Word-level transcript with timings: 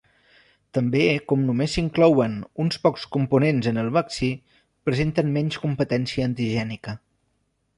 També 0.75 1.01
com 1.31 1.43
només 1.49 1.75
s'inclouen 1.77 2.39
uns 2.63 2.79
pocs 2.85 3.05
components 3.17 3.69
en 3.73 3.77
el 3.83 3.93
vaccí, 3.99 4.31
presenten 4.89 5.33
menys 5.37 5.63
competència 5.67 6.27
antigènica. 6.31 6.97